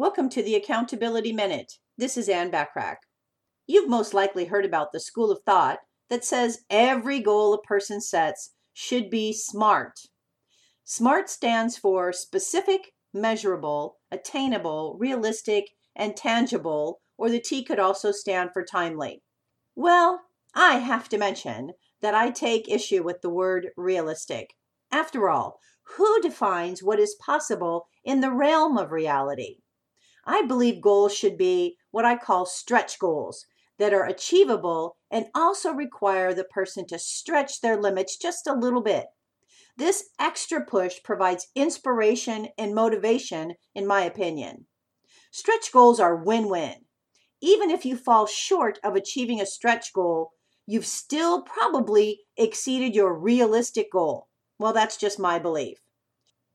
[0.00, 1.72] Welcome to the Accountability Minute.
[1.96, 2.98] This is Ann Bachrach.
[3.66, 8.00] You've most likely heard about the school of thought that says every goal a person
[8.00, 9.98] sets should be SMART.
[10.84, 18.50] SMART stands for specific, measurable, attainable, realistic, and tangible, or the T could also stand
[18.52, 19.24] for timely.
[19.74, 20.20] Well,
[20.54, 21.72] I have to mention
[22.02, 24.54] that I take issue with the word realistic.
[24.92, 25.58] After all,
[25.96, 29.56] who defines what is possible in the realm of reality?
[30.30, 33.46] I believe goals should be what I call stretch goals
[33.78, 38.82] that are achievable and also require the person to stretch their limits just a little
[38.82, 39.06] bit.
[39.78, 44.66] This extra push provides inspiration and motivation, in my opinion.
[45.30, 46.84] Stretch goals are win win.
[47.40, 50.32] Even if you fall short of achieving a stretch goal,
[50.66, 54.28] you've still probably exceeded your realistic goal.
[54.58, 55.78] Well, that's just my belief.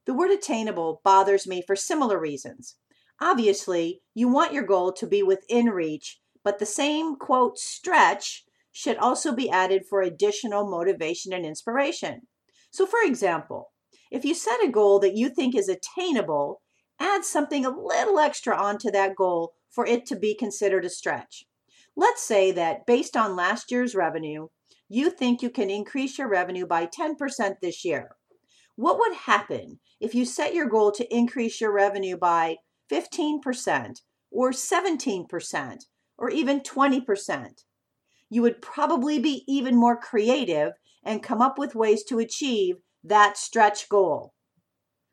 [0.05, 2.75] The word attainable bothers me for similar reasons.
[3.21, 8.97] Obviously, you want your goal to be within reach, but the same quote stretch should
[8.97, 12.27] also be added for additional motivation and inspiration.
[12.71, 13.71] So, for example,
[14.11, 16.61] if you set a goal that you think is attainable,
[16.99, 21.45] add something a little extra onto that goal for it to be considered a stretch.
[21.95, 24.47] Let's say that based on last year's revenue,
[24.89, 28.15] you think you can increase your revenue by 10% this year.
[28.75, 32.57] What would happen if you set your goal to increase your revenue by
[32.91, 35.85] 15% or 17%
[36.17, 37.63] or even 20%.
[38.29, 43.37] You would probably be even more creative and come up with ways to achieve that
[43.37, 44.33] stretch goal.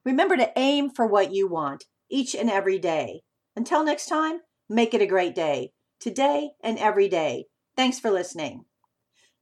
[0.05, 3.23] Remember to aim for what you want each and every day.
[3.55, 7.47] Until next time, make it a great day, today and every day.
[7.77, 8.65] Thanks for listening.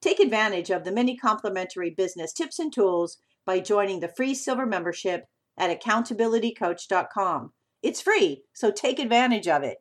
[0.00, 4.66] Take advantage of the many complimentary business tips and tools by joining the free silver
[4.66, 5.24] membership
[5.56, 7.52] at accountabilitycoach.com.
[7.80, 9.78] It's free, so take advantage of it.